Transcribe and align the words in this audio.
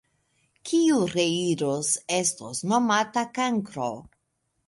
Kiu 0.69 1.01
reiros, 1.09 1.91
estos 2.17 2.63
nomata 2.71 3.27
kankro! 3.39 3.89